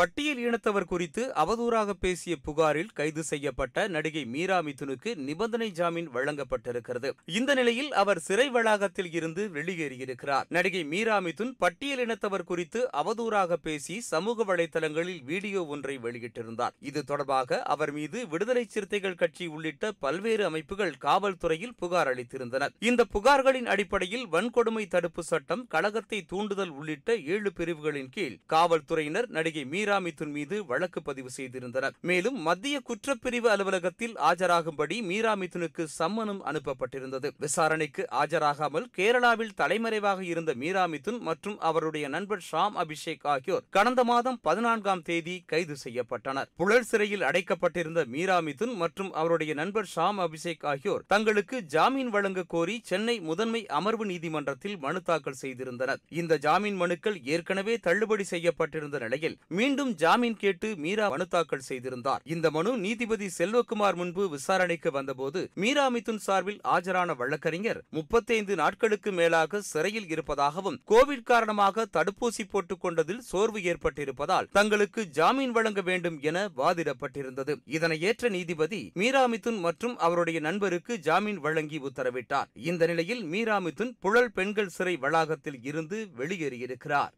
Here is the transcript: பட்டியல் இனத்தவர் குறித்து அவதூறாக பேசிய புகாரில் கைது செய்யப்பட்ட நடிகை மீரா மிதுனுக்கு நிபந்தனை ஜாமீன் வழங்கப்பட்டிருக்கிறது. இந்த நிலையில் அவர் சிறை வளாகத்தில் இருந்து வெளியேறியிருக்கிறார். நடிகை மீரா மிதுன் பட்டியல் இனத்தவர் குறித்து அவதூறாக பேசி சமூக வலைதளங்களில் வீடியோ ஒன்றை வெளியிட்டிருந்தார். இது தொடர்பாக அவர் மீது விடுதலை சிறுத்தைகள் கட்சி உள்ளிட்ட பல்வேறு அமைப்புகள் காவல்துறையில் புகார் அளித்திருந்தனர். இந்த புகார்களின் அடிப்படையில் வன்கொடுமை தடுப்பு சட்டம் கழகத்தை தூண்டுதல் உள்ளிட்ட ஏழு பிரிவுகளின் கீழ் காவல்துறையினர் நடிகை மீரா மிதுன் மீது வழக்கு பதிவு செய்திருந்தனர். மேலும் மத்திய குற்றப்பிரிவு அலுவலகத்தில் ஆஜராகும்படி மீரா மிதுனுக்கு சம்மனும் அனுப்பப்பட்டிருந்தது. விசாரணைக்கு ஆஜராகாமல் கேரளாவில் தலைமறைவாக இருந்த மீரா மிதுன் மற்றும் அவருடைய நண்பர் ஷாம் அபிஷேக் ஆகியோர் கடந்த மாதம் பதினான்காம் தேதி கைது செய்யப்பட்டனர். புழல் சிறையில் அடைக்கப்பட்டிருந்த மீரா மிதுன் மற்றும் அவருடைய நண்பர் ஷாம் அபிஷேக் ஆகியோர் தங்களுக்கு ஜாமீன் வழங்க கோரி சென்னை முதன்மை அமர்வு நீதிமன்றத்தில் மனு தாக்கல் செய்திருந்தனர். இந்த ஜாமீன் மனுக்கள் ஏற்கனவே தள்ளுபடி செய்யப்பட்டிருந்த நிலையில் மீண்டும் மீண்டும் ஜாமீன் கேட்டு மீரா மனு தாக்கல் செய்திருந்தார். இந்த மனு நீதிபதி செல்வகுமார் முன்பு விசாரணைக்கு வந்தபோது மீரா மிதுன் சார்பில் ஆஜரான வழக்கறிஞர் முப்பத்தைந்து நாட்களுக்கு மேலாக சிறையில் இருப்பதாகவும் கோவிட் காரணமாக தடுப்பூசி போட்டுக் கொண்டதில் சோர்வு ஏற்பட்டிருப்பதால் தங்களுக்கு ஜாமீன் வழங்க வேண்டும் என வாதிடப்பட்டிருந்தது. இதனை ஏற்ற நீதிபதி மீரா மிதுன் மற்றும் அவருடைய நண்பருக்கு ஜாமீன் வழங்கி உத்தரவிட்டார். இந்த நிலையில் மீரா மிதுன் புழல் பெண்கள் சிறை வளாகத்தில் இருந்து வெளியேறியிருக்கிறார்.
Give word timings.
பட்டியல் 0.00 0.38
இனத்தவர் 0.38 0.86
குறித்து 0.90 1.22
அவதூறாக 1.42 1.90
பேசிய 2.02 2.34
புகாரில் 2.36 2.92
கைது 2.98 3.22
செய்யப்பட்ட 3.22 3.86
நடிகை 3.88 4.22
மீரா 4.34 4.58
மிதுனுக்கு 4.60 5.10
நிபந்தனை 5.26 5.68
ஜாமீன் 5.70 6.08
வழங்கப்பட்டிருக்கிறது. 6.14 7.08
இந்த 7.38 7.54
நிலையில் 7.54 7.90
அவர் 7.92 8.20
சிறை 8.26 8.46
வளாகத்தில் 8.50 9.10
இருந்து 9.12 9.42
வெளியேறியிருக்கிறார். 9.56 10.46
நடிகை 10.48 10.82
மீரா 10.84 11.16
மிதுன் 11.18 11.52
பட்டியல் 11.58 12.02
இனத்தவர் 12.06 12.44
குறித்து 12.44 12.82
அவதூறாக 13.00 13.58
பேசி 13.66 14.00
சமூக 14.00 14.44
வலைதளங்களில் 14.44 15.20
வீடியோ 15.22 15.64
ஒன்றை 15.64 15.98
வெளியிட்டிருந்தார். 15.98 16.74
இது 16.90 17.02
தொடர்பாக 17.04 17.60
அவர் 17.62 17.92
மீது 17.92 18.28
விடுதலை 18.28 18.64
சிறுத்தைகள் 18.64 19.18
கட்சி 19.24 19.46
உள்ளிட்ட 19.46 19.92
பல்வேறு 20.06 20.44
அமைப்புகள் 20.44 20.94
காவல்துறையில் 21.06 21.76
புகார் 21.76 22.12
அளித்திருந்தனர். 22.14 22.74
இந்த 22.78 23.04
புகார்களின் 23.04 23.66
அடிப்படையில் 23.66 24.26
வன்கொடுமை 24.36 24.86
தடுப்பு 24.88 25.22
சட்டம் 25.22 25.66
கழகத்தை 25.66 26.22
தூண்டுதல் 26.22 26.74
உள்ளிட்ட 26.80 27.16
ஏழு 27.16 27.52
பிரிவுகளின் 27.52 28.10
கீழ் 28.16 28.40
காவல்துறையினர் 28.46 29.30
நடிகை 29.38 29.64
மீரா 29.64 29.88
மிதுன் 29.98 30.30
மீது 30.30 30.66
வழக்கு 30.66 31.02
பதிவு 31.02 31.30
செய்திருந்தனர். 31.36 31.92
மேலும் 32.00 32.38
மத்திய 32.40 32.80
குற்றப்பிரிவு 32.88 33.46
அலுவலகத்தில் 33.46 34.16
ஆஜராகும்படி 34.18 35.02
மீரா 35.02 35.34
மிதுனுக்கு 35.34 35.86
சம்மனும் 35.98 36.42
அனுப்பப்பட்டிருந்தது. 36.44 37.30
விசாரணைக்கு 37.38 38.06
ஆஜராகாமல் 38.10 38.86
கேரளாவில் 38.96 39.54
தலைமறைவாக 39.54 40.24
இருந்த 40.24 40.54
மீரா 40.54 40.86
மிதுன் 40.86 41.18
மற்றும் 41.18 41.58
அவருடைய 41.58 42.08
நண்பர் 42.08 42.44
ஷாம் 42.52 42.76
அபிஷேக் 42.84 43.26
ஆகியோர் 43.26 43.62
கடந்த 43.70 44.04
மாதம் 44.04 44.38
பதினான்காம் 44.42 45.02
தேதி 45.02 45.42
கைது 45.46 45.76
செய்யப்பட்டனர். 45.84 46.48
புழல் 46.56 46.82
சிறையில் 46.82 47.22
அடைக்கப்பட்டிருந்த 47.22 48.04
மீரா 48.04 48.40
மிதுன் 48.40 48.74
மற்றும் 48.74 49.12
அவருடைய 49.12 49.54
நண்பர் 49.54 49.88
ஷாம் 49.96 50.20
அபிஷேக் 50.26 50.66
ஆகியோர் 50.66 51.04
தங்களுக்கு 51.06 51.62
ஜாமீன் 51.62 52.08
வழங்க 52.08 52.42
கோரி 52.42 52.80
சென்னை 52.84 53.20
முதன்மை 53.20 53.66
அமர்வு 53.66 54.06
நீதிமன்றத்தில் 54.06 54.78
மனு 54.78 55.02
தாக்கல் 55.02 55.38
செய்திருந்தனர். 55.42 56.00
இந்த 56.08 56.38
ஜாமீன் 56.38 56.76
மனுக்கள் 56.76 57.22
ஏற்கனவே 57.22 57.76
தள்ளுபடி 57.76 58.24
செய்யப்பட்டிருந்த 58.24 58.98
நிலையில் 58.98 59.38
மீண்டும் 59.48 59.79
மீண்டும் 59.80 59.98
ஜாமீன் 59.98 60.36
கேட்டு 60.36 60.76
மீரா 60.76 61.08
மனு 61.08 61.26
தாக்கல் 61.26 61.60
செய்திருந்தார். 61.60 62.22
இந்த 62.24 62.50
மனு 62.50 62.76
நீதிபதி 62.78 63.26
செல்வகுமார் 63.38 63.94
முன்பு 63.94 64.28
விசாரணைக்கு 64.28 64.90
வந்தபோது 64.90 65.50
மீரா 65.54 65.88
மிதுன் 65.88 66.18
சார்பில் 66.18 66.60
ஆஜரான 66.64 67.16
வழக்கறிஞர் 67.16 67.82
முப்பத்தைந்து 67.90 68.54
நாட்களுக்கு 68.54 69.12
மேலாக 69.12 69.60
சிறையில் 69.60 70.08
இருப்பதாகவும் 70.08 70.80
கோவிட் 70.88 71.22
காரணமாக 71.22 71.86
தடுப்பூசி 71.92 72.44
போட்டுக் 72.50 72.80
கொண்டதில் 72.80 73.20
சோர்வு 73.20 73.60
ஏற்பட்டிருப்பதால் 73.60 74.48
தங்களுக்கு 74.52 75.06
ஜாமீன் 75.06 75.50
வழங்க 75.50 75.80
வேண்டும் 75.80 76.18
என 76.20 76.50
வாதிடப்பட்டிருந்தது. 76.56 77.56
இதனை 77.64 78.00
ஏற்ற 78.00 78.28
நீதிபதி 78.28 78.90
மீரா 78.94 79.26
மிதுன் 79.26 79.58
மற்றும் 79.58 79.96
அவருடைய 79.96 80.40
நண்பருக்கு 80.40 80.98
ஜாமீன் 80.98 81.38
வழங்கி 81.38 81.80
உத்தரவிட்டார். 81.80 82.50
இந்த 82.52 82.86
நிலையில் 82.86 83.22
மீரா 83.22 83.58
மிதுன் 83.58 83.96
புழல் 84.00 84.32
பெண்கள் 84.32 84.68
சிறை 84.68 84.96
வளாகத்தில் 84.96 85.60
இருந்து 85.62 86.08
வெளியேறியிருக்கிறார். 86.18 87.12